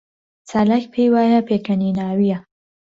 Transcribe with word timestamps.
چالاک 0.49 0.83
پێی 0.93 1.07
وایە 1.13 1.39
پێکەنیناوییە. 1.47 2.37